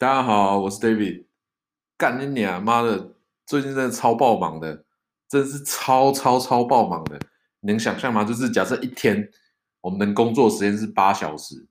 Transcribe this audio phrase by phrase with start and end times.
[0.00, 1.24] 大家好，我是 David。
[1.96, 4.84] 干你娘妈的，最近真的超爆忙的，
[5.28, 7.18] 真是超超超爆忙的。
[7.62, 8.22] 能想象吗？
[8.22, 9.28] 就是假设一天
[9.80, 11.66] 我们的工作时间是八小时，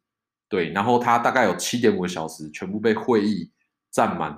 [0.49, 3.49] 对，然后它大概有七点五个小时全部被会议
[3.91, 4.37] 占满。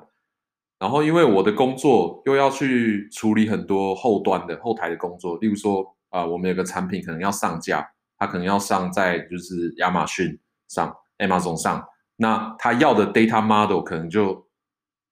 [0.78, 11.84] 然后因为我的工作又要去处理很多后端的后台的工作，例如说啊、我们有个产品可能要上架，它可能要上在就是亚马逊上、Amazon 上。
[12.22, 14.46] 那他要的 data model 可能就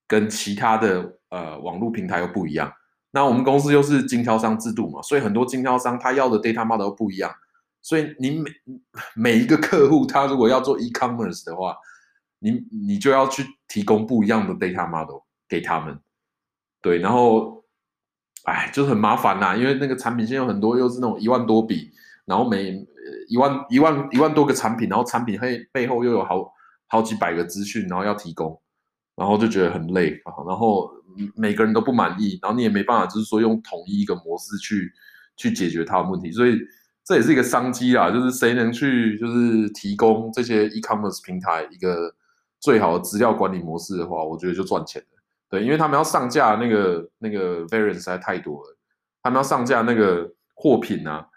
[0.07, 2.69] 跟其他的呃网络平台又不一样。
[3.11, 7.33] 那我们公司又是经销商制度嘛，所以很多经销商他要的 data model 不一样。
[7.81, 8.51] 所以你每
[9.15, 11.77] 每一个客户他如果要做 e-commerce 的话，
[12.39, 15.97] 你你就要去提供不一样的 data model 给他们。
[16.81, 17.63] 对，然后
[18.43, 21.89] 哎，就是很麻烦呐，因为那个产品线有很多，又是那种一万多笔，
[22.25, 22.85] 然后每
[23.29, 26.53] 一万一万一万多个产品，然后产品背背后又有好。
[26.89, 28.57] 好几百个资讯，然后要提供，
[29.15, 30.31] 然后就觉得很累啊。
[30.47, 30.89] 然后
[31.35, 34.89] 每个人都不满意，然后你也没办法，就是说用统一一个模式去
[35.35, 36.31] 去解决他的问题。
[36.31, 36.57] 所以
[37.03, 42.15] 这也是一个商机啦，就是谁能去就是提供这些 e-commerce 平台一个
[42.59, 45.21] 最好的资料管理模式的话，我觉得就赚钱了。
[45.49, 48.77] 对，因为他们要上架那个那个 variance 实在太多了，
[49.21, 51.27] 他们要上架那个货品啊，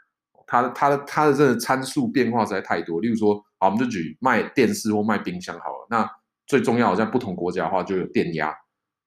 [0.46, 3.44] 它它的它的这个参数变化实在太多，例如说。
[3.60, 5.86] 好，我们就举卖电视或卖冰箱好了。
[5.90, 6.10] 那
[6.46, 8.52] 最重要，在不同国家的话，就有电压。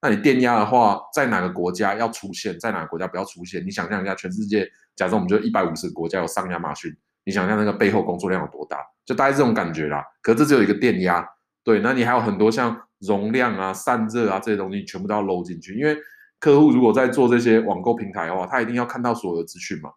[0.02, 3.66] 那你电压的话，在哪个国家要出现，在哪个国家不要出现？
[3.66, 6.96] 你想象一下，全世界，假设我们就一百五十个国家有上亚马逊，
[7.26, 8.78] 你想象那个背后工作量有多大？
[9.06, 10.04] 就大概这种感觉啦。
[10.22, 11.28] 可是这只有一个电压，
[11.64, 15.74] 对，那你还有很多像容量啊、散热啊这些东西，全部都要搂进去。
[15.78, 15.98] 因为
[16.40, 19.90] 客户如果在做这些网购平台的话，他一定要看到所有的资讯嘛。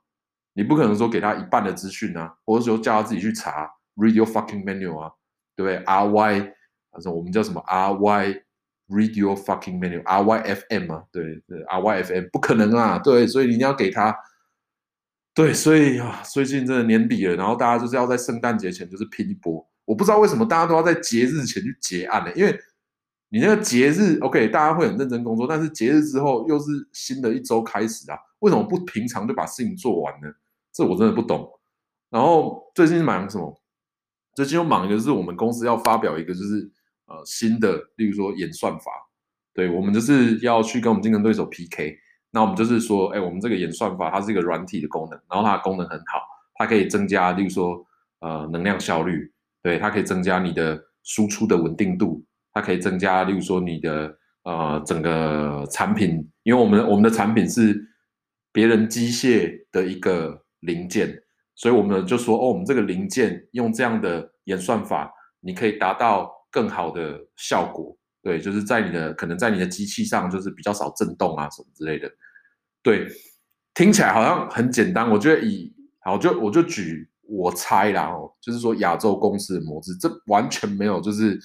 [0.54, 3.70] 你不可能说给他一半的资讯啊，或者说叫他自己去查。
[3.96, 5.12] Radio fucking menu 啊，
[5.56, 6.52] 对不对？R Y，
[6.92, 8.42] 他说我们叫什么？Ry
[8.88, 14.16] radio fucking menu，R Y F M 啊，对对，R Y F M 不可能啊，对，所以你一定要给他，
[15.34, 22.32] 对，所以啊，最近真的年底了，然后大家就是要在圣诞节前就是拼一波，我不知道为什么大家都要在节日前去结案呢？
[22.36, 22.56] 因为
[23.28, 30.28] 你那个节日，OK，大家会很认真工作，但是节日之后又是新的一周开始啊，为什么不平常就把事情做完呢？
[30.72, 31.50] 这我真的不懂。
[32.08, 33.60] 然后最近忙什么？
[34.36, 36.70] 最近又忙一个，是我们公司要发表一个，就是
[37.06, 38.92] 呃新的，例如说演算法，
[39.54, 41.96] 对，我们就是要去跟我们竞争对手 PK。
[42.32, 46.20] 那我们就是说，哎，我们这个演算法它是一个软体的功能，然后它的功能很好，
[46.56, 47.82] 它可以增加，例如说
[48.20, 49.32] 呃能量效率，
[49.62, 57.88] 对，它可以增加你的输出的稳定度，它可以增加，例如说你的呃整个产品，因为我们我们的产品是
[58.52, 61.22] 别人机械的一个零件。
[61.56, 67.96] 所以我们就说，哦，我们这个零件用这样的演算法，你可以达到更好的效果。
[68.22, 72.10] 对，就是在你的可能在你的机器上，就是比较少震动啊什么之类的。
[72.82, 73.06] 对，
[73.72, 75.10] 听起来好像很简单。
[75.10, 81.38] 我觉得以好就我就举我猜啦哦，就是说亚洲公司的模式，这完全没有就是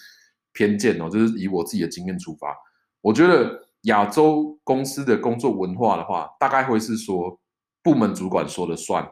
[0.51, 2.53] 偏见哦，就是以我自己的经验出发，
[2.99, 7.39] 我觉得亚洲公司的工作文化的话，大概会是说
[7.81, 9.07] 部门主管说了算。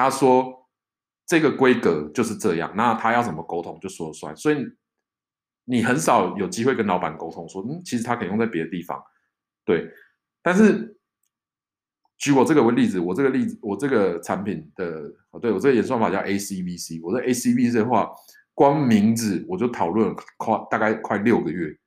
[0.00, 0.68] 他说
[1.26, 4.34] ：“这个规格就是这样，那他要怎么沟通就说了算。
[4.34, 4.56] 所以
[5.64, 9.00] 你很少有机会跟老板沟通说，嗯，其实他可以用在别的地方。
[9.64, 9.88] 对，
[10.42, 10.96] 但是
[12.18, 17.00] 举我这个为例子，我这个例子，我这个产品的哦，对，我这个演算法叫 ACVC。
[17.02, 18.10] 我的 ACVC 的话，
[18.54, 21.78] 光名字我就讨论快大概快六个月。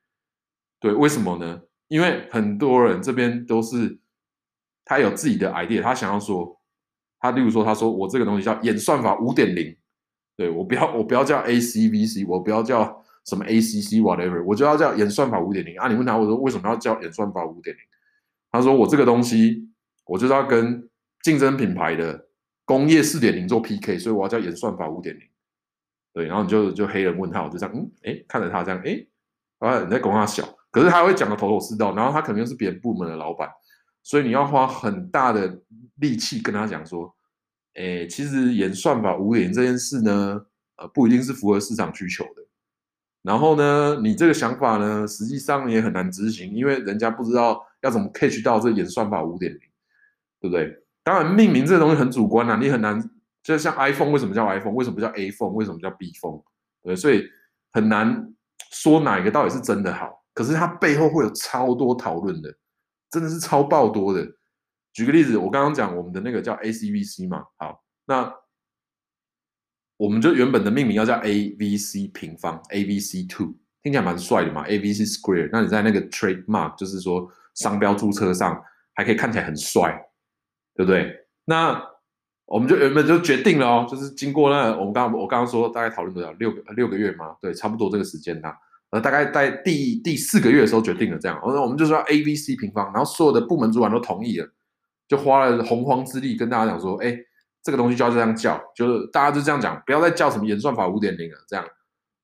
[0.80, 1.62] 对，为什么呢？
[1.90, 4.00] 因为很多人这边都是
[4.86, 6.60] 他有自己的 idea，他想要说。”
[7.24, 9.74] 他例如说，他说我这个东西叫演算法五点零，
[10.36, 15.88] 对，我不要，我不要叫 ACVC，我不要叫什么 ACC whatever，我就要叫演算法五点零啊！
[15.88, 17.82] 你问他，我说为什么要叫演算法五点零？
[18.52, 19.70] 他说我这个东西，
[20.06, 20.90] 我就是要跟
[21.22, 22.28] 竞争品牌的
[22.66, 25.24] 工业四点零做 PK，所以我要叫演算法五点零。
[26.12, 29.08] 对，然后你就就黑人问号，就这样，嗯，哎，看着他这样，哎，
[29.60, 33.50] 啊，你在讲他小，可是他会讲的头头是道，然后他可能又是别人部门的老板。
[34.04, 35.60] 所以你要花很大的
[35.96, 37.16] 力气跟他讲说，
[37.76, 40.46] 诶，其实演算法五点这件事呢，
[40.76, 42.44] 呃，不一定是符合市场需求的。
[43.22, 49.60] 然后呢，你这个想法呢，实际上也很难执行，因为人家不知道要怎么 catch 到这演算法五点零，
[50.42, 50.78] 对不对？
[51.04, 53.02] 当然，命名这个东西很主观啊，你很难，
[53.42, 56.44] 就像 iPhone 为什么叫 iPhone，为什么叫 A phone，为什么叫 B phone，
[56.84, 57.26] 对，所以
[57.72, 58.34] 很难
[58.72, 60.22] 说哪一个到底是真的好。
[60.34, 62.54] 可是它背后会有超多讨论的。
[63.14, 64.28] 真的是超爆多的。
[64.92, 68.34] 举个例子，我刚刚讲我们的那个叫 ACVC 嘛，好，那
[69.98, 75.50] 我们就原本的命名要叫 AVC 平方，AVC two，听起来蛮帅的嘛，AVC Square。
[75.52, 78.60] 那你在那个 trademark，就是说商标注册上
[78.96, 79.96] 还可以看起来很帅，
[80.76, 81.16] 对不对？
[81.46, 81.82] 那
[82.46, 88.54] 我们就原本就决定了哦，就是经过那、我们刚我刚刚说大概讨论多少六个六个月嘛，对，差不多这个时间呐。
[88.94, 94.48] 呃，大概在第第四个月的时候决定了这样，那我们就说 A、B、C 平方，然后所有的部门主管都同意了，
[95.08, 97.18] 就花了洪荒之力跟大家讲说，哎，
[97.64, 101.66] 这个东西就要这样叫，就是大家就这样讲，不要再叫什么演算法五点零了，这样。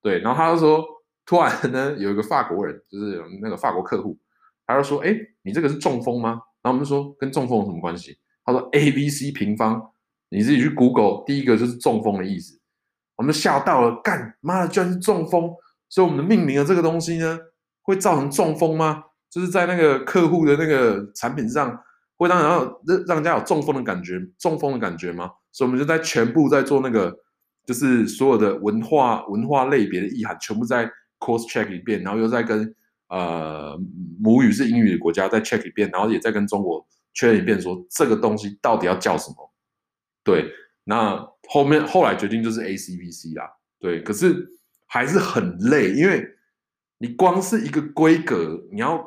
[0.03, 0.85] 对，然后他就说，
[1.25, 4.15] 突然呢，有一个法国人，就是那个法国客户，
[4.67, 6.39] 他就说，哎，你这个是中风吗？
[6.61, 8.15] 然后我们就说，跟中风有什么关系？
[8.45, 9.81] 他说 A、B、C 平方，
[10.29, 12.59] 你自己去 Google，第一个就是中风的意思。
[13.15, 15.51] 我们吓到了，干妈的，居然是中风！
[15.89, 17.37] 所以我们的命名的这个东西呢，
[17.81, 19.03] 会造成中风吗？
[19.29, 21.77] 就是在那个客户的那个产品上，
[22.15, 25.31] 会让让让让人家有中风的感觉，中风的感觉吗？
[25.51, 27.17] 所以我们就在全部在做那个。
[27.65, 30.89] 就是所有的文化文化类别的意涵全部在
[31.19, 32.73] cross check 一遍，然后又再跟
[33.09, 33.77] 呃
[34.19, 36.83] 母语是英语的国家再 check 一遍，然后也再跟中国
[37.13, 39.53] 确认一遍，说这个东西到底要叫什么？
[40.23, 40.51] 对，
[40.85, 43.47] 那后面后来决定就是 ACVC 啦，
[43.77, 44.49] 对，可是
[44.89, 46.27] 还是很累，因为
[46.97, 49.01] 你光是一个规格你要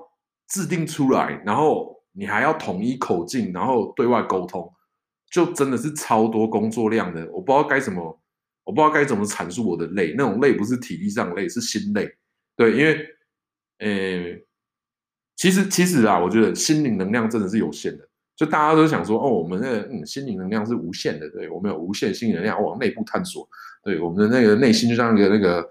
[0.48, 4.72] 制定出来，然后你还要统一口径，然后对外沟通，
[5.30, 8.18] 就真的是超多工作量的，我不知道该怎么。
[8.64, 12.08] 我不知道该怎么阐述我的累，那种累不是体力上累，是心累。
[12.54, 13.04] 对，因为，
[13.78, 14.40] 呃，
[15.34, 18.08] 其实其实啊，我觉得心灵能量真的是有限的。
[18.42, 23.48] 就大家都想说，哦，我们那个嗯，心灵能量是无限的，对，我们有无限心灵能量往内部探索。
[23.84, 25.64] 对，我们的那个内心就像一个那个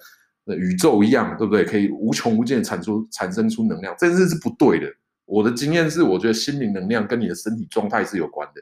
[0.55, 1.65] 宇宙一样，对不对？
[1.65, 4.87] 可以无穷无尽的产出产生出能量，这是是不对的。
[5.25, 8.61] 我的经验是，我觉得心灵能量跟你的身体状态是有关的，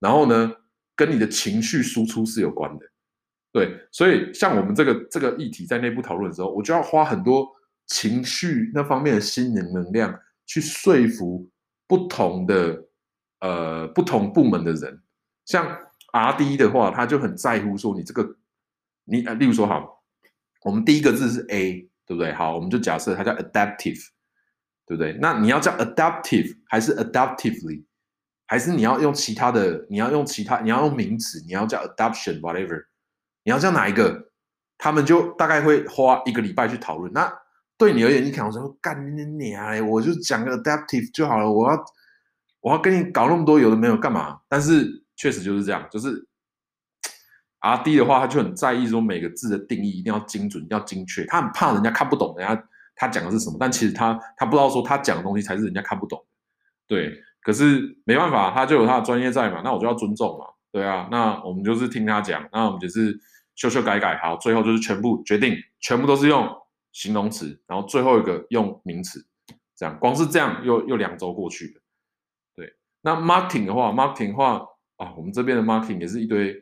[0.00, 0.52] 然后呢，
[0.96, 2.84] 跟你的情绪输出是有关的。
[3.52, 7.48] 对，所以像我们这个这个议题在内部讨论的时候，我就要花很多
[7.86, 10.12] 情绪那方面的心灵能量
[10.44, 11.48] 去说服
[11.86, 12.82] 不同的
[13.44, 15.02] 呃不同部门的人。
[15.44, 15.66] 像
[16.12, 18.36] RD 的话，他就很在乎说你这个
[19.04, 20.02] 你呃，例如说好，
[20.62, 22.32] 我们第一个字是 A，对不对？
[22.32, 24.00] 好，我们就假设它叫 adaptive，
[24.86, 25.18] 对不对？
[25.20, 27.84] 那你要叫 adaptive 还是 adaptively，
[28.46, 29.86] 还是你要用其他的？
[29.90, 30.60] 你要用其他？
[30.60, 31.42] 你要用名词？
[31.46, 32.86] 你要叫 adoption whatever？
[33.42, 34.30] 你要叫哪一个？
[34.78, 37.12] 他们就大概会花一个礼拜去讨论。
[37.12, 37.32] 那
[37.76, 39.86] 对你而言，你可能说干你娘！
[39.88, 41.50] 我就讲个 adaptive 就好了。
[41.50, 41.84] 我要
[42.64, 44.40] 我要跟你搞那么多有的没有干嘛？
[44.48, 46.26] 但是确实就是这样，就是
[47.60, 51.26] R D 的话，他就很在意说每个字的定义一定要精准，一定要精确。
[51.26, 56.24] 他很怕人家看不懂人家他讲的是什么，但其实他他不知道说他讲的东西才是人家看不懂。
[56.88, 57.12] 对，
[57.42, 60.46] 可是没办法，他就有他的专业在嘛，那我就要尊重嘛。
[60.72, 63.20] 对啊，那我们就是听他讲，那我们就是。
[63.56, 66.44] 修修改改，好，最后就是全部决定，全部都是用
[66.90, 69.24] 形容词，然后最后一个用名词，
[69.76, 71.80] 这样，光是这样又又两周过去了。
[73.04, 74.54] 那 marketing 的话，marketing 的话
[74.96, 76.56] 啊，我们这边的 marketing 也是一堆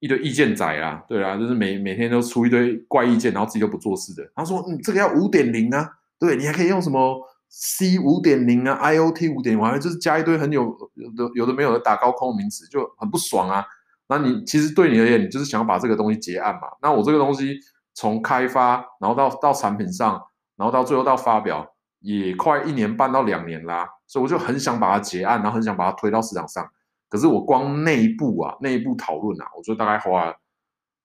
[0.00, 4.28] 一堆意见仔啊，对啊，就是每每天都出一堆怪意见，然后自己都不做事的。
[4.34, 5.88] 他说，嗯，这个要五点零啊，
[6.18, 13.64] 对，你还可以用什么 C 五点零啊，IOT 五点零，完了就是加一堆很有有的有的没有的打高空名词，就很不爽啊。
[14.08, 16.62] 那你其实对你而言，你就是想要把这个东西结案嘛？
[16.82, 17.56] 那我这个东西
[17.94, 20.20] 从开发，然后到到产品上，
[20.56, 23.88] 然后到最后到发表，也快一年半到两年啦。
[24.10, 26.68] 所以我就很想把它结案，然后很想把它推到市场上。
[27.08, 30.36] 可是我光内部啊，内部讨论啊，我就大概花了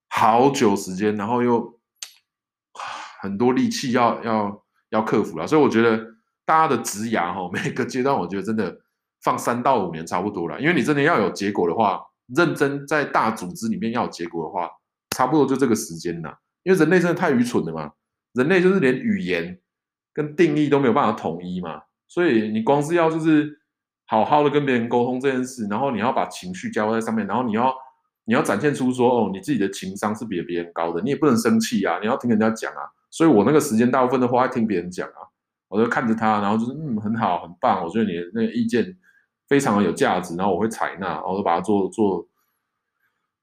[0.09, 1.79] 好久时间，然后又
[3.21, 5.45] 很多力气要要要克服了。
[5.45, 6.03] 所以我觉得
[6.45, 8.75] 大家的职涯哈，每个阶段我觉得真的
[9.21, 12.01] 放三到五年差不多了，因为你真的要有结果的话。
[12.35, 14.67] 认真在大组织里面要有结果的话，
[15.15, 16.35] 差不多就这个时间呐。
[16.63, 17.91] 因为人类真的太愚蠢了嘛，
[18.33, 19.59] 人类就是连语言
[20.12, 21.83] 跟定义都没有办法统一嘛。
[22.07, 23.59] 所以你光是要就是
[24.05, 27.74] 好好的跟别人沟通这件事，然后你要把情绪加在上面，然后你要
[28.25, 32.81] 你要展现出说哦，你自己的情商是比别人高的，你也不能生气啊，你要听人家讲啊。
[33.09, 35.21] 所以我那个时间大部分都花在听别人讲啊，
[35.67, 38.97] 我就看着他，然后就是嗯很好很棒，我觉得你的那个意见。
[39.47, 42.27] 非常的有价值，然后我会采纳，然后就把它做做，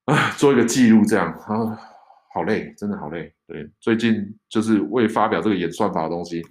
[0.07, 1.79] 啊，做一个记录，这样啊，
[2.35, 3.33] 好累，真的好累。
[3.47, 6.43] 对，最近就是为发表这个演算法的东西，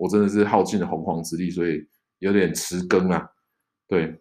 [0.00, 1.86] 我真的是耗尽了洪荒之力，所以
[2.18, 3.28] 有点迟更啊。
[3.86, 4.18] 对，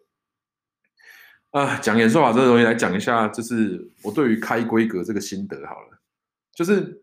[1.51, 6.01] 啊，讲演算法这个东西来讲一下，就是我对于开规格这个心得好了，
[6.53, 7.01] 就是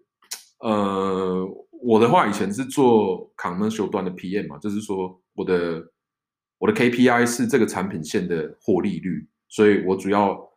[0.60, 1.44] 呃，
[1.82, 5.92] 我的话以前是做 commercial 端的 PM 嘛，就是说我的。
[6.58, 10.50] 我的 KPI 是这个产品线的获利率，所以我主要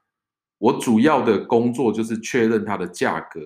[0.58, 3.42] 我主要的工作就是确认它的价格，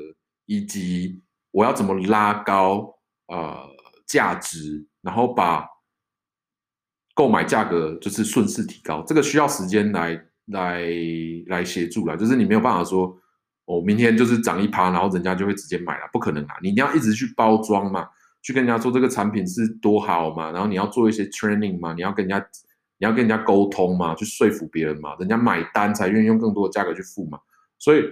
[0.46, 3.68] 以及我要怎么拉高呃
[4.13, 5.65] 价值，然后把
[7.15, 10.84] 购买价格就是顺势提高，这个需要时间来来
[11.48, 13.17] 来协助啦，就是你没有办法说，
[13.65, 16.55] 我、哦、明天就是涨一趴，然后人家就会直接买了，不可能啊！
[16.62, 18.08] 你一定要一直去包装嘛，
[18.43, 22.48] 去跟人家说这个产品是多好嘛，然后你要做一些 training 嘛，你要跟人家
[23.00, 27.39] 你要跟人家沟通嘛，去说服别人嘛，人家买单才愿意用更多的价格去付嘛。
[27.79, 28.03] 所以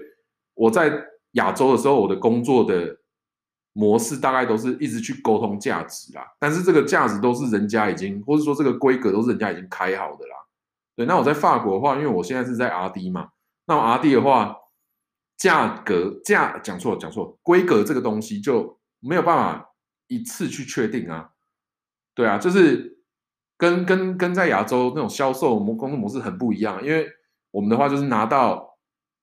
[0.55, 0.91] 我在
[1.33, 2.97] 亚洲的时候，我的工作的
[3.73, 10.35] 模式大概都是一直去沟通价值啦，但是这个价值都是人家已经，或者说这个规格都是人家已经开好的啦。
[10.95, 13.29] 对，那我在法国的话，因为我现在是在 RD 嘛，
[13.65, 14.57] 那我 RD 的话。
[15.37, 19.71] 价格价讲错讲错，规格这个东西就没有办法
[20.05, 21.31] 一次去确定啊，
[22.13, 22.99] 对啊，就是
[23.57, 27.07] 跟跟跟在亚洲那种销售模工作模式很不一样，因为
[27.49, 28.70] 我们的话就是拿到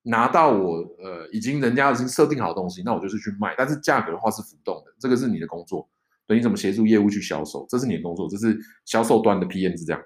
[0.03, 5.89] 拿到我呃已经人家已经设定好的东西，那我就是去卖，但是价格的话是浮动的，这个是你的工作，
[6.27, 10.03] 对，你怎么协助业务去销售，这是你的工作，这是销售端的 PM 是这样，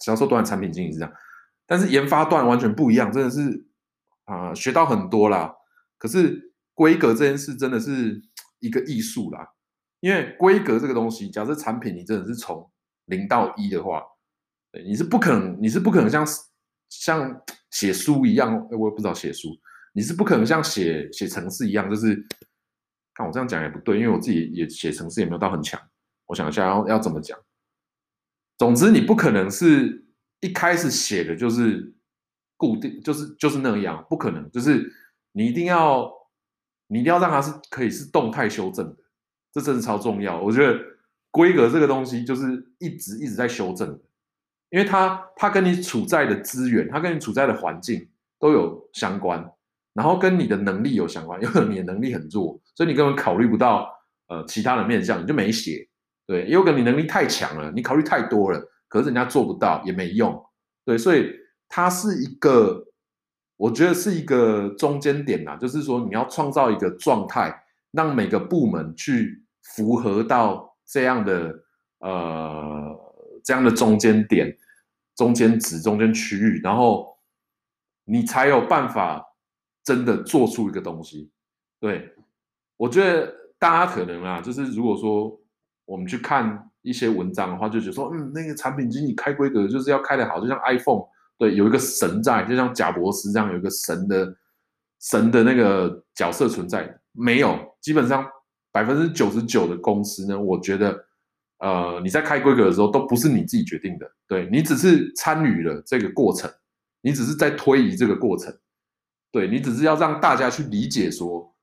[0.00, 1.12] 销售端的产品经理是这样，
[1.66, 3.66] 但是研发段完全不一样，真的是。
[4.26, 5.54] 啊、学到很多啦。
[5.98, 8.22] 可是规格这件事真的是
[8.58, 9.46] 一个艺术啦。
[10.00, 12.70] 因为规格这个东西，假设产品你真的是从
[13.04, 14.02] 零到一的话，
[14.72, 16.26] 对，你是不可能，你是不可能像
[17.00, 19.48] 像写书一样，我也不知道写书，
[19.92, 22.14] 你是不可能像写写程式一样，就是
[23.14, 25.80] 看我这样讲也不对，因为我自己也写程式也没有到很强。
[26.26, 27.38] 我想一下要要怎么讲。
[28.58, 30.06] 总之，你不可能是
[30.40, 31.92] 一开始写的就是。
[32.56, 34.48] 固定就是就是那样，不可能。
[34.52, 34.90] 就是
[35.32, 36.08] 你一定要，
[36.86, 38.96] 你一定要让它是可以是动态修正的，
[39.52, 40.40] 这真的超重要。
[40.40, 40.80] 我觉得
[41.32, 44.00] 规格这个东西就是一直一直在修正的，
[44.74, 48.08] 因为它它跟你处在的资源，它跟你处在的环境
[48.40, 49.48] 都有相关，
[49.92, 51.40] 然后跟你的能力有相关。
[51.40, 53.88] 因为你的能力很弱，所以你根本考虑不到
[54.26, 55.88] 呃其他的面向，你就没写。
[56.26, 60.44] 对，也有可能你能力太强了，你考虑太多了，可是人家做不到也没用。
[60.84, 61.30] 对，所以。
[61.66, 62.84] 它是一个，
[63.56, 67.52] 我觉得是一个中间点呐，就是说你要创造一个状态，
[67.90, 71.52] 让每个部门去符合到这样的
[71.98, 72.96] 呃
[73.42, 74.56] 这样的中间点、
[75.16, 77.16] 中间值、中间区域，然后
[78.04, 79.24] 你才有办法
[79.82, 81.30] 真的做出一个东西。
[81.80, 82.14] 对，
[82.76, 85.40] 我觉得大家可能啊，就是如果说
[85.84, 91.04] 我们去看一些文章的话，就觉得说，嗯，那个产品经理开规格就是要开得好，就像 iPhone。
[91.36, 94.36] 对，有一个神在，就像贾伯斯这样，有一个神的
[95.00, 97.00] 神的那个角色存在。
[97.10, 98.24] 没有，基本上
[98.70, 101.06] 百分之九十九的公司呢，我觉得，
[101.64, 106.52] 呃，你在开规格的时候都不是你自己决定的，对，你只是参与了这个过程，
[107.00, 108.54] 你只是在推移这个过程，
[109.32, 111.56] 对，你只是要让大家去理解说，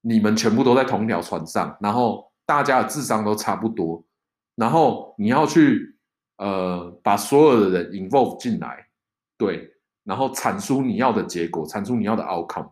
[0.00, 4.06] 你们全部都在同一条船上，然后大家的智商都差不多，
[4.54, 5.98] 然后你要去
[6.36, 8.86] 呃把所有的人 involve 进来。
[9.36, 9.68] 对，
[10.04, 12.70] 然后产出你要的结果，产出你要的 outcome，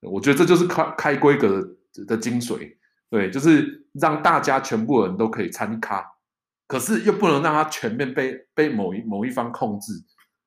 [0.00, 1.60] 我觉得这就是开开规格
[1.92, 2.74] 的，的精髓。
[3.10, 6.04] 对，就是让大家全部人都可以参咖，
[6.66, 9.92] 可是又不能让它全面被被某一某一方控制。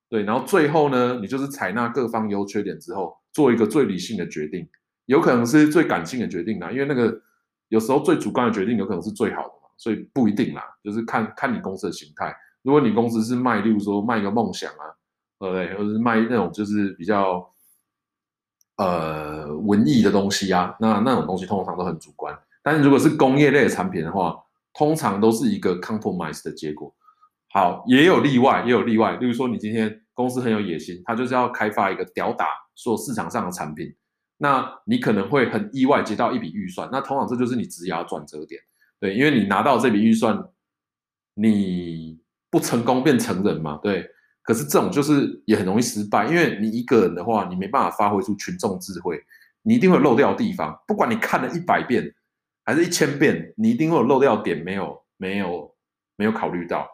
[0.10, 4.68] 对，然后最后呢，你就是采纳各方优缺点之后，做一个最理性的决定，
[5.06, 7.20] 有可能是最感性的决定啦，因为那个
[7.70, 12.36] 有时候最主观的决定有可能是最好的嘛，所以不一定啦，就是看看你公司的形态。
[12.62, 14.86] 如果你公司是卖，例如说卖一个梦想啊。
[15.40, 17.52] 对，或者是卖那种就是比较
[18.78, 22.38] 呃文艺的东西啊，那那种东西通常都很主观。
[22.64, 24.36] 但是如果是工业类的产品的话，
[24.74, 26.94] 通常都是一个 compromise 的结果。
[27.54, 29.16] 好，也有例外，也有例外。
[29.18, 33.94] 例如说，你今天公司很有野心，他就是要开发一个屌打所有市场上的产品，
[34.38, 36.88] 那你可能会很意外接到一笔预算。
[36.92, 38.62] 那通常这就是你职涯转折点，
[39.00, 40.42] 对，因为你拿到这笔预算，
[41.34, 44.10] 你不成功变成人嘛，对。
[44.44, 49.22] 可是这种就是也很容易失败，因为你一个人的话，你没办法发挥出群众智慧，
[49.62, 50.76] 你一定会漏掉地方。
[50.88, 52.12] 不管你看了一百遍
[52.64, 55.74] 还是一千遍，你一定会有漏掉点没有没有
[56.16, 56.88] 没有考虑到。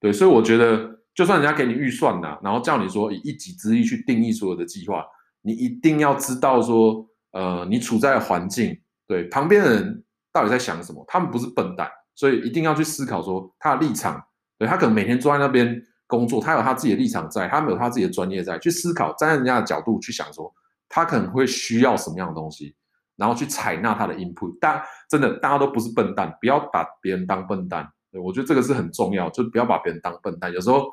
[0.00, 5.04] 对，所以我觉得，就算人家给你预算呐，然后叫你说以一己之力去定义所有的计划，
[5.42, 11.04] 你一定要知道说，呃，你处在的环境，对，旁边的人到底在想什么？
[11.08, 14.22] 他们不是笨蛋，所以一定要去思考说他的立场。
[14.58, 15.82] 对，他可能每天坐在那边。
[16.08, 20.54] 工作，他有他自己的立场在，他没有他自己的专业在，去思考，站在人家的角度去想说，
[20.88, 22.76] 他可能会需要什么样的东西，
[23.16, 24.58] 然后去采纳他的 input。
[24.58, 27.90] 大真的，大家都不是笨蛋，不要把别人当笨蛋。
[28.12, 30.52] 对，我觉得这个是很重要，就不要把别人当笨蛋。
[30.52, 30.88] 有时候，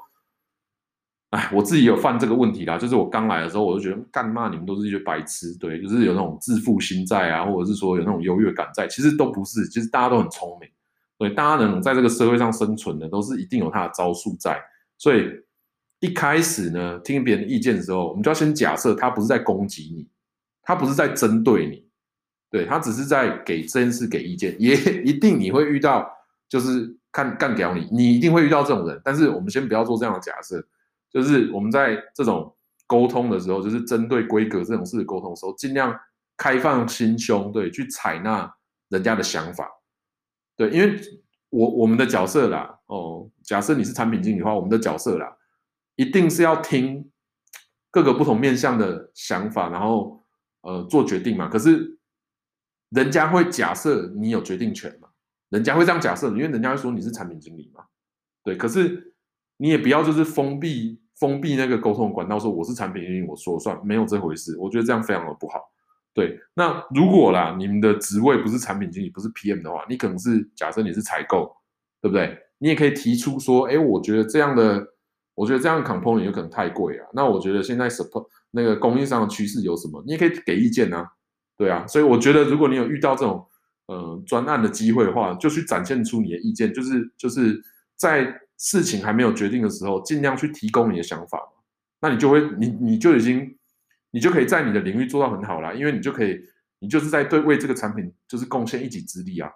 [1.30, 10.70] 哎，我自己有犯这个问题啦，就是我刚来的时候，我就觉得干嘛你们都是一些白痴，对，就是有那种自负心在啊，或者是说有那种优越感在，其实都不是，其实大家都很聪明，
[11.18, 14.62] 对，大家能在这个社会上生存的，都是一定有他的招数在，
[14.98, 15.28] 所以
[16.02, 20.08] 一开始呢，听别人意见的时候，我们就要先假设他不是在攻击你，
[20.62, 21.83] 他不是在针对你，
[22.54, 26.08] 对，他只是在给真是给意见，也一定你会遇到，
[26.48, 30.64] 就是看干掉你，你一定会遇到这种人，但是我们先不要做这样的假设。
[31.10, 32.56] 就是我们在这种
[32.86, 36.00] 沟通的时候，就是针对规格这种事的沟通的时候，尽量
[36.38, 38.54] 开放心胸，对，去采纳
[38.90, 39.68] 人家的想法，
[40.56, 40.96] 对，因为
[41.50, 45.36] 我我们的角色啦，哦，假设你是产品经理的话，我们的角色啦，
[45.96, 47.10] 一定是要听
[47.90, 50.24] 各个不同面向的想法，然后
[50.62, 51.48] 呃做决定嘛。
[51.48, 51.98] 可是
[52.94, 55.10] 人家会假设你有决定权嘛？
[55.50, 57.84] 人家会这样假设，因为人家会说你是产品经理嘛，
[58.44, 58.56] 对。
[58.56, 59.14] 可是
[59.58, 61.00] 你也不要就是封闭。
[61.16, 64.58] 封闭那个沟通管道，说我是产品经理，我说了算，没有这回事。
[64.58, 65.60] 我觉得这样非常的不好。
[66.12, 71.56] 对，那如果啦，你们的职位不是产品经理，不是 PM 的话，你可能是假设你是采购，
[72.02, 72.36] 对不对？
[72.58, 74.86] 你也可以提出说，哎，我觉得这样的，
[75.36, 77.08] 我觉得这样的 component 有可能太贵啊。
[77.14, 80.04] 那我觉得现在 support 那个供应商的趋势有什么？
[80.06, 81.08] 你也可以给意见啊。
[81.58, 83.46] 对啊，所以我觉得如果你有遇到这种
[83.88, 87.62] 呃专案的机会的话，就去展现出你的意见，就是就是
[87.96, 88.40] 在。
[88.56, 91.42] 事情还没有决定的时候，尽量去提供你的想法，
[92.00, 93.58] 那你就会，你你就已经，
[94.12, 96.40] 你就可以在你的领域做到很好了，因为你就可以，
[96.80, 99.50] 你就是在对为这个产品就是贡献一己之力啊。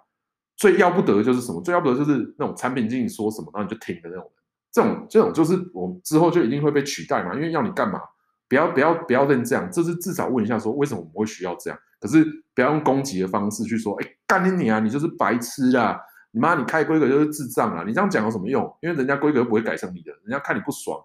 [0.56, 1.62] 最要不得的就是什么？
[1.62, 4.32] 最要不得就是那种产品经理说什么，然后你就听的那种人。
[4.72, 8.00] 这种这种就是我之后就一定会被取代嘛，因为要你干嘛？
[8.48, 11.78] 不要不要不要认这样，就是至少问一下说为什么我们会需要这样？
[12.00, 12.24] 可是
[12.54, 15.98] 不要用攻击的方式去说，哎，干你你啊，你就是白痴啊。
[16.30, 17.82] 你妈，你开规格就是智障啊！
[17.86, 18.62] 你这样讲有什么用？
[18.82, 21.02] 因为人家规格不会改成你的，人家看你不爽，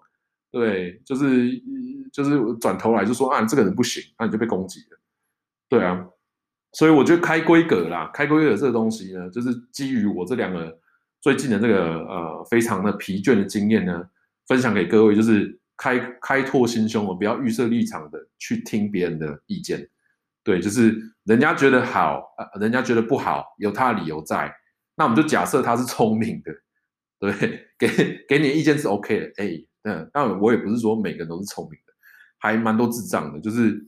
[0.50, 1.50] 对，就是
[2.12, 4.98] 就是转头来就说啊，这个人不行，那你就被攻击了，
[5.66, 6.06] 对啊。
[6.74, 10.78] 所以我觉得开规格啦，开规格这个东西呢，就是基于我这两个
[11.22, 14.06] 最近的这个呃非常的疲倦的经验呢，
[14.46, 19.88] 分享给各位，就是开开拓心胸，我不要预设立场的去听别人的意见，
[20.42, 24.54] 对，就是人家觉得好，呃，人家觉得不好，有他的理由在。
[24.96, 26.52] 那我们就假设他是聪明的，
[27.18, 27.88] 对， 给
[28.28, 31.92] 给你的意见是 OK 的，哎，嗯，那我也不是说每个人都是聪明的，
[32.38, 33.84] 还蛮多智障的，就是，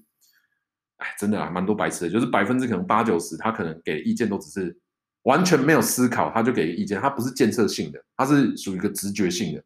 [0.96, 4.76] 哎，真的啊，蛮多白痴的，就是百分之可能八九十，他可能给的意见都只是
[5.22, 9.62] 完全没有思考，他就给意见，他不是建设性的，他是属于一个直觉性的，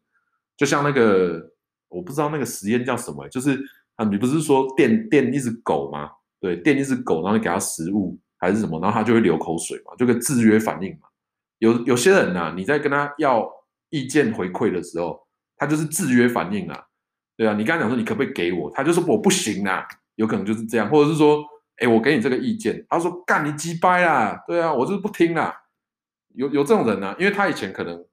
[0.55, 1.51] 就像那个
[1.91, 3.61] 我不知道那个实验叫什么，就是
[3.97, 6.09] 啊，你不是说电电一只狗吗？
[6.39, 11.07] 对，电一只狗，然后你给它食物还是什么，然后它就会流口水嘛，就个制约反应嘛。
[11.59, 13.47] 有有些人呐、啊，你在跟他要
[13.91, 15.27] 意见回馈的时候，
[15.57, 16.83] 他就是制约反应啊，
[17.37, 21.43] 对啊，你刚才讲说你可不可以给我，他就说我不行啊，有可能就是这样，或者是说，
[21.77, 25.55] 哎，我给你这个意见，他说干你鸡掰啦，对啊，我就是不听啦，
[26.33, 28.03] 有有这种人啊，因为他以前可能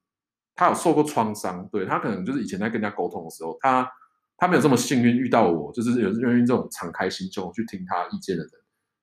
[0.58, 3.88] 他有受过创伤，对，他可能就是以前在跟人家沟通的时候，他
[4.36, 8.52] 他没有这么幸运遇到我，就是有愿意这种敞开心胸去听他意见的人，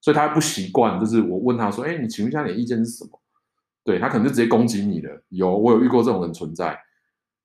[0.02, 3.12] 所以他不习惯，就是我问他说，哎，你请问一下你的意见是什么？
[3.86, 5.24] 对，他可能就直接攻击你了。
[5.30, 6.78] 有，我有遇过这种人存在。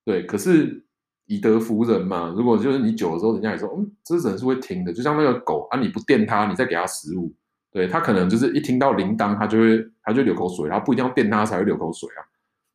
[0.04, 0.84] 对，可是
[1.26, 2.34] 以德服人嘛。
[2.36, 4.92] 如果就是你久了之后，人家也说，嗯，这人是会听的。
[4.92, 7.32] 就像那个狗啊，你不电它，你再给它食物，
[7.70, 10.68] 对，它可能就是一听到铃铛，它就会它就流口水。
[10.68, 12.24] 它不一定要电它才会流口水啊。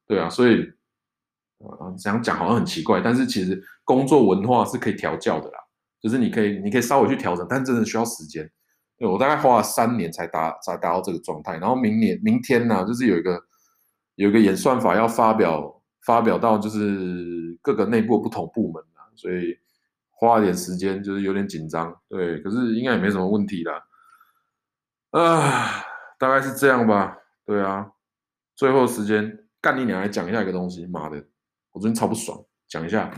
[0.08, 0.72] 对啊，所以
[1.60, 5.60] 啊，这样讲好像很奇怪，但是其实工作文化是可以调教的啦。
[6.02, 8.50] 就是你可以，你可以稍微去调整，但真的需要时间。
[8.98, 11.58] 对，我大概花了三年才达才达到这个状态。
[11.58, 13.42] 然后明年明天呢，就是有一个。
[14.18, 19.54] 有一个演算法要发表，发表到就是各个内部不同部门啊，所以
[20.10, 21.94] 花了点时间，就是有点紧张。
[22.08, 23.84] 对，可是应该也没什么问题啦。
[25.12, 25.84] 啊，
[26.18, 27.18] 大概是这样吧。
[27.46, 27.92] 对啊，
[28.56, 30.86] 最后时间干你娘来讲一下一个东西。
[30.86, 31.22] 妈的，
[31.76, 33.12] 我最近超不爽，讲一下。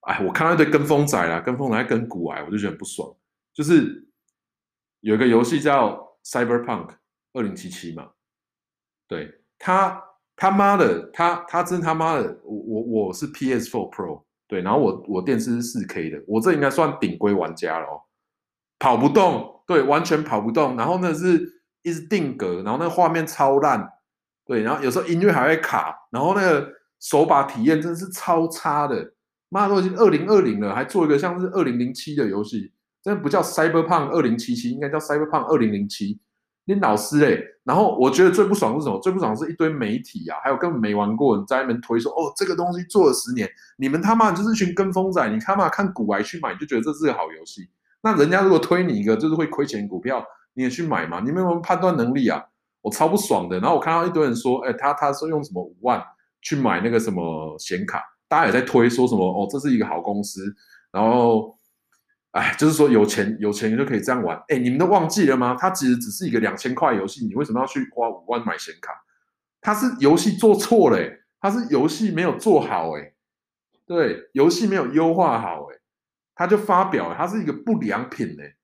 [0.00, 3.14] 哎，我看到一堆跟风仔啦，跟风仔跟股癌，我就觉得很不爽。
[3.54, 4.04] 就是
[4.98, 6.96] 有一个游戏叫 Cyberpunk
[7.32, 8.10] 二零七七嘛，
[9.06, 9.38] 对。
[9.60, 10.02] 他
[10.34, 18.02] 他妈的，他他真他妈的，我我我是 PS4 Pro 对，然后我我电视是四 K 的，我这应该算顶规玩家了哦，
[18.80, 23.88] 跑不动，对，完全跑不动，然后呢是一直定格，然后那个画面超烂，
[24.44, 26.68] 对，然后有时候音乐还会卡，然后那个
[27.02, 29.12] 手把体验真的是超差的，
[29.48, 36.20] 妈都已经二零二零了，还做一个像是二零零七的游戏，真的不叫 Cyberpunk 二零七七，应该叫 Cyberpunk 二零零七。
[36.64, 37.44] 你老师嘞？
[37.64, 39.00] 然后我觉得最不爽是什么？
[39.00, 47.68] 最不爽是一堆媒体啊，还有根本没玩过，你在那边推说哦，这个东西做了十年，你们他妈就是一群跟风仔，你他妈看股癌去买，你就觉得这是个好游戏。
[48.00, 51.18] 那人家如果推你一个就是会亏钱股票，你也去买嘛？
[51.18, 52.40] 你没有判断能力啊？
[52.80, 53.58] 我超不爽的。
[53.58, 56.00] 然后我看到一堆人说，哎，他他说用什么五万
[56.42, 60.54] 去买那个什么显卡，大家也在推说什么哦，这是一个好公司，
[60.90, 61.56] 然后。
[62.32, 64.42] 哎，就是说有钱有钱就可以这样玩。
[64.48, 65.54] 哎，你们都忘记了吗？
[65.60, 68.90] 它其实只是一个两千块游戏，你为什么要去花五万买显卡？
[69.60, 70.98] 它是游戏做错了，
[71.38, 73.12] 它是游戏没有做好，哎，
[73.84, 75.76] 对，游戏没有优化好，哎，
[76.34, 78.56] 他就发表，它是一个不良品，哎，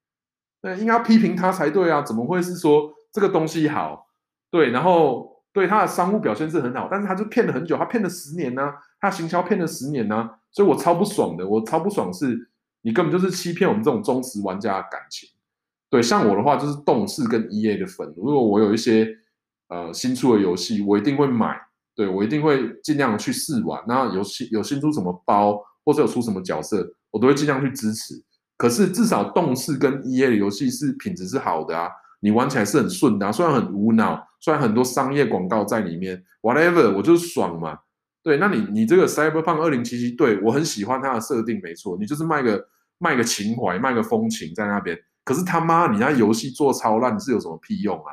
[0.62, 4.08] 对，应该批评他才对啊，怎么会是说这个东西好？
[4.50, 12.50] 对，然后对他的商务表现是很好，但是他就骗了很久，他骗了十年呢，他行销骗了十年呢，所以我超不爽的，我超不爽是。
[12.82, 15.28] 你根本就是欺骗我们这种忠实玩家的感情，
[15.90, 18.14] 对，像我的话就是动视跟 EA 的粉。
[18.16, 19.12] 如果我有一些
[19.66, 21.60] 呃新出的游戏，我一定会买，
[21.96, 23.82] 对，我一定会尽量去试玩。
[23.88, 28.14] 那有新有新出什么包，或者有出什么角色，我都会尽量去支持。
[28.56, 37.78] 可是至少动视跟 EA 的游戏是品质是好的啊，你玩起来是很顺的啊，虽然很无脑，虽然很多商业广告在里面，whatever，我就是爽嘛。
[38.22, 44.98] 对，那你你这个 Cyberpunk 2077，对，我很喜欢它的设定，没错，你就是卖个卖个情怀，卖个风情在那边。
[45.24, 48.12] 可是他妈，你那游戏做超烂，是有什么屁用啊？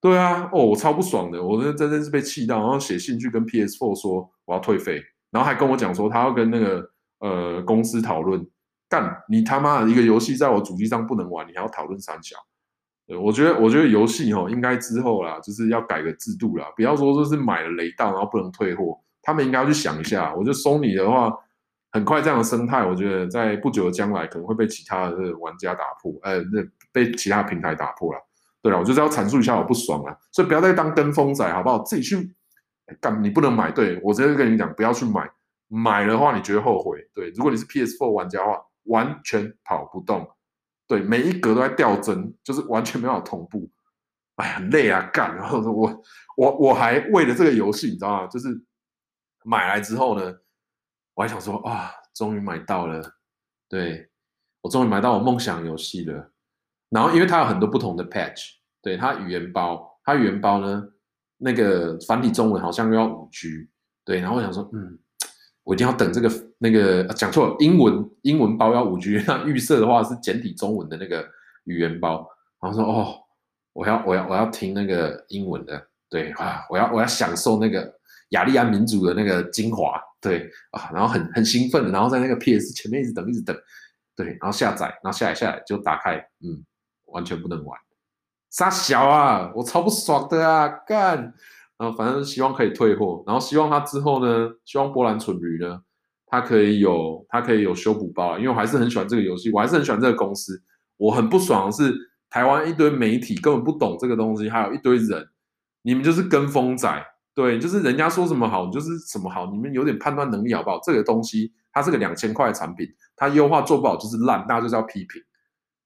[0.00, 8.46] 对啊，哦，我超不爽的，我真真的是被气到，然后写信去跟 PS4 说我要退费，然后还跟我讲说他要跟那个呃公司讨论，
[8.88, 12.36] 干你他妈的一个游戏在我主机上不能玩，你还要讨论三小？
[13.10, 20.32] 对，我觉得我觉得游戏齁应该之后啦，就是要改个制度啦，不要说说是买了雷到然后不能退货，他们应该要去想一下。
[20.32, 21.28] 我觉得 Sony 的话，
[21.90, 28.20] 很快这样的生态，我觉得在不久的将来可能会被其他的玩家打破，呃，那被其他平台打破了。
[28.62, 31.82] 对了，我就是要阐述一下我不爽啊，所以不要再当跟风仔好不好？
[31.82, 32.32] 自己去
[33.00, 35.28] 干，你不能买，对，我直接跟你讲，不要去买，
[35.66, 37.00] 买的话你觉得后悔。
[37.12, 40.24] 对，如果你是 PS4 玩家的话，完全跑不动。
[40.90, 43.70] 对，每一格都在掉帧，就是完全没有同步，
[44.34, 45.32] 哎，很累啊，干！
[45.36, 46.02] 然后我
[46.36, 48.26] 我我还为了这个游戏，你知道吗？
[48.26, 48.48] 就是
[49.44, 50.34] 买来之后呢，
[51.14, 53.00] 我还想说啊，终于买到了，
[53.68, 54.10] 对，
[54.62, 56.32] 我终于买到我梦想游戏了。
[56.88, 60.88] 然后因为它有很多不同的 patch，对，它语言包，它语言包呢，
[61.36, 63.70] 那个繁体中文好像又要五 G，
[64.04, 64.98] 对，然后我想说，嗯。
[65.64, 71.26] 我一定要等这个那个讲错了，英文英文包要五 G， 那预设的话是简体中文的那个
[71.64, 72.26] 语言包。
[72.60, 73.14] 然后说哦，
[73.72, 77.90] 我要我要我要听那个英文的，对啊，我要我要享受那个
[78.30, 83.56] 雅利安民族的那个精华，对啊，然后很很兴奋，然后在那个 PS 前面一直等一直等，
[84.14, 86.62] 对，然后下载，然后下载下来就打开，嗯，
[87.06, 87.78] 完全不能玩，
[88.50, 91.32] 傻小啊，我超不爽的啊，干！
[91.80, 95.80] 然后反正希望可以退货，然后希望他之后呢，希望波兰蠢驴呢，
[96.26, 100.62] 他可以有他可以有修补包，因为我还是很喜欢这个游戏，我还是很喜欢这个公司。
[100.98, 101.96] 我很不爽的是
[102.28, 105.26] 台湾一堆媒体根本不懂这个东西，还有一堆人，
[105.80, 107.02] 你们就是跟风仔，
[107.34, 110.78] 对，就是人家说什么好，你就是什么好，你们有点判断能力好不好？
[110.84, 115.22] 这个东西它是个两千块的产品，它优化做不好就是烂，大家就是要批评。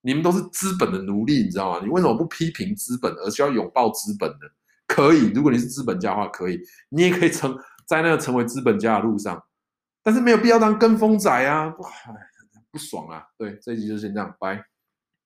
[0.02, 1.80] 你们都是资本的奴隶，你知道吗？
[1.80, 4.48] 你为什么不批评资本，而需要拥抱资本呢？
[4.86, 9.42] 可以，如果你是资本家的话，可以，你也可以成在那个成为资本家的路上，
[10.02, 11.74] 但是没有必要当跟风仔啊，
[12.70, 13.24] 不爽啊！
[13.38, 14.64] 对，这一集就先这样，拜。